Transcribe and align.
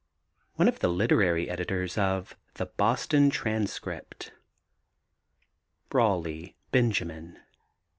One 0.55 0.67
of 0.67 0.79
the 0.79 0.87
literary 0.87 1.47
editors 1.47 1.95
of 1.95 2.35
the 2.55 2.65
Boston 2.65 3.29
Transcript. 3.29 4.33
BRAWLEY, 5.89 6.55
BENJAMIN. 6.71 7.37